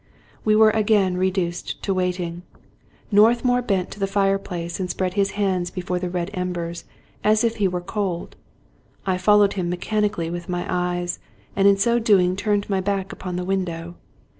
We 0.43 0.55
were 0.55 0.71
again 0.71 1.15
reduced 1.15 1.79
to 1.83 1.93
waiting. 1.93 2.41
Northmour 3.11 3.61
went 3.69 3.91
to 3.91 3.99
the 3.99 4.07
fireplace 4.07 4.79
and 4.79 4.89
spread 4.89 5.13
his 5.13 5.33
hands 5.37 5.69
before 5.69 5.99
the 5.99 6.09
red 6.09 6.31
embers, 6.33 6.85
as 7.23 7.43
if 7.43 7.57
he 7.57 7.67
were 7.67 7.81
cold. 7.81 8.35
I 9.05 9.19
followed 9.19 9.53
him 9.53 9.69
mechanically 9.69 10.31
with 10.31 10.49
my 10.49 10.65
eyes, 10.67 11.19
and 11.55 11.67
in 11.67 11.77
so 11.77 11.99
doing 11.99 12.35
turned 12.35 12.67
my 12.67 12.81
back 12.81 13.13
upon 13.13 13.35
the 13.35 13.45
window. 13.45 13.93